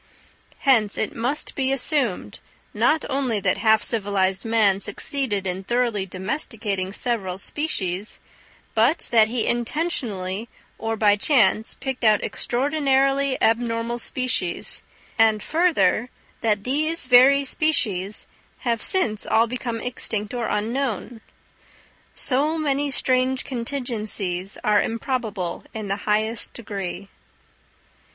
[0.61, 2.39] Hence it must be assumed,
[2.73, 8.19] not only that half civilized man succeeded in thoroughly domesticating several species,
[8.73, 14.81] but that he intentionally or by chance picked out extraordinarily abnormal species;
[15.19, 16.09] and further,
[16.41, 18.25] that these very species
[18.61, 21.21] have since all become extinct or unknown.
[22.15, 27.09] So many strange contingencies are improbable in the highest degree.